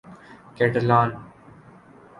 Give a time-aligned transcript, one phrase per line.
[0.55, 1.09] Catalan